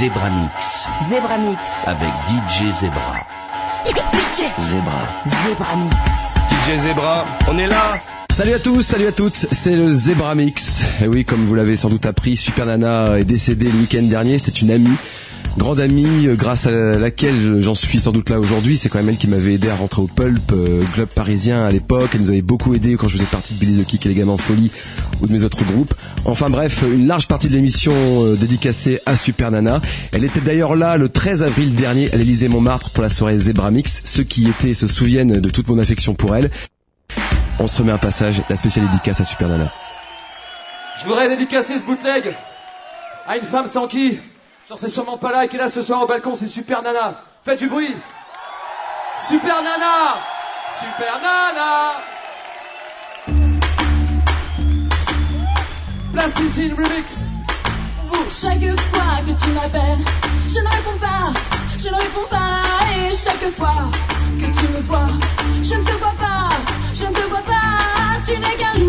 Zebramix. 0.00 0.88
Zebramix. 1.10 1.60
Avec 1.84 2.08
DJ 2.26 2.72
Zebra. 2.72 3.26
Zebra. 4.58 5.22
Zebramix. 5.26 5.94
DJ 6.48 6.78
Zebra, 6.78 7.26
on 7.46 7.58
est 7.58 7.66
là 7.66 7.98
Salut 8.32 8.54
à 8.54 8.58
tous, 8.58 8.80
salut 8.80 9.08
à 9.08 9.12
toutes, 9.12 9.34
c'est 9.34 9.76
le 9.76 9.92
Zebra 9.92 10.34
Mix. 10.34 10.84
Et 11.04 11.06
oui, 11.06 11.26
comme 11.26 11.44
vous 11.44 11.54
l'avez 11.54 11.76
sans 11.76 11.90
doute 11.90 12.06
appris, 12.06 12.38
Super 12.38 12.64
Nana 12.64 13.18
est 13.18 13.24
décédée 13.24 13.66
le 13.66 13.78
week-end 13.78 14.04
dernier, 14.04 14.38
c'était 14.38 14.60
une 14.60 14.70
amie 14.70 14.96
grande 15.56 15.80
amie 15.80 16.26
euh, 16.26 16.34
grâce 16.34 16.66
à 16.66 16.70
laquelle 16.70 17.60
j'en 17.60 17.74
suis 17.74 18.00
sans 18.00 18.12
doute 18.12 18.30
là 18.30 18.38
aujourd'hui. 18.38 18.76
C'est 18.76 18.88
quand 18.88 18.98
même 18.98 19.08
elle 19.08 19.16
qui 19.16 19.26
m'avait 19.26 19.54
aidé 19.54 19.68
à 19.68 19.74
rentrer 19.74 20.02
au 20.02 20.06
Pulp, 20.06 20.52
euh, 20.52 20.82
club 20.94 21.08
parisien 21.08 21.64
à 21.64 21.70
l'époque. 21.70 22.10
Elle 22.14 22.20
nous 22.20 22.30
avait 22.30 22.42
beaucoup 22.42 22.74
aidé 22.74 22.96
quand 22.96 23.08
je 23.08 23.14
faisais 23.14 23.24
partie 23.24 23.54
de 23.54 23.58
Billy 23.58 23.82
the 23.82 23.86
Kick 23.86 24.06
et 24.06 24.08
les 24.08 24.14
Gamins 24.14 24.36
Folie 24.36 24.70
ou 25.20 25.26
de 25.26 25.32
mes 25.32 25.42
autres 25.44 25.64
groupes. 25.64 25.94
Enfin 26.24 26.50
bref, 26.50 26.84
une 26.90 27.06
large 27.06 27.28
partie 27.28 27.48
de 27.48 27.54
l'émission 27.54 27.92
euh, 27.94 28.36
dédicacée 28.36 29.00
à 29.06 29.16
Super 29.16 29.50
Nana. 29.50 29.80
Elle 30.12 30.24
était 30.24 30.40
d'ailleurs 30.40 30.76
là 30.76 30.96
le 30.96 31.08
13 31.08 31.42
avril 31.42 31.74
dernier 31.74 32.12
à 32.12 32.16
l'Elysée 32.16 32.48
Montmartre 32.48 32.90
pour 32.90 33.02
la 33.02 33.08
soirée 33.08 33.38
Zebra 33.38 33.70
Mix. 33.70 34.02
Ceux 34.04 34.24
qui 34.24 34.48
étaient 34.48 34.74
se 34.74 34.86
souviennent 34.86 35.40
de 35.40 35.50
toute 35.50 35.68
mon 35.68 35.78
affection 35.78 36.14
pour 36.14 36.36
elle. 36.36 36.50
On 37.58 37.66
se 37.66 37.76
remet 37.78 37.92
un 37.92 37.98
passage, 37.98 38.42
la 38.48 38.56
spéciale 38.56 38.86
dédicace 38.86 39.20
à 39.20 39.24
Super 39.24 39.48
Nana. 39.48 39.72
Je 41.00 41.06
voudrais 41.06 41.28
dédicacer 41.28 41.78
ce 41.78 41.84
bootleg 41.84 42.34
à 43.26 43.36
une 43.36 43.44
femme 43.44 43.66
sans 43.66 43.86
qui 43.86 44.18
J'en 44.70 44.76
sais 44.76 44.88
sûrement 44.88 45.18
pas 45.18 45.32
là 45.32 45.44
et 45.44 45.48
qui 45.48 45.56
est 45.56 45.58
là 45.58 45.68
ce 45.68 45.82
soir 45.82 46.00
au 46.00 46.06
balcon, 46.06 46.36
c'est 46.36 46.46
Super 46.46 46.80
Nana. 46.80 47.24
Faites 47.44 47.58
du 47.58 47.66
bruit. 47.66 47.92
Super 49.26 49.56
Nana. 49.64 50.20
Super 50.78 51.18
Nana. 51.18 51.90
Plasticine 56.12 56.74
Remix 56.74 57.24
chaque 58.30 58.60
fois 58.60 59.18
que 59.26 59.32
tu 59.42 59.50
m'appelles, 59.50 60.04
je 60.46 60.60
ne 60.60 60.68
réponds 60.68 60.98
pas, 61.00 61.32
je 61.76 61.88
ne 61.88 61.94
réponds 61.94 62.28
pas. 62.30 62.62
Et 62.94 63.10
chaque 63.10 63.50
fois 63.50 63.90
que 64.38 64.44
tu 64.44 64.68
me 64.68 64.80
vois, 64.82 65.18
je 65.62 65.74
ne 65.74 65.82
te 65.82 65.92
vois 65.92 66.14
pas, 66.18 66.48
je 66.94 67.06
ne 67.06 67.12
te 67.12 67.28
vois 67.28 67.42
pas. 67.42 68.20
Tu 68.24 68.38
n'es 68.38 68.56
qu'un 68.56 68.79